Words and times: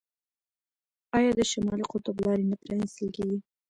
آیا 1.17 1.31
د 1.35 1.41
شمالي 1.51 1.85
قطب 1.91 2.15
لارې 2.25 2.43
نه 2.51 2.55
پرانیستل 2.61 3.07
کیږي؟ 3.15 3.37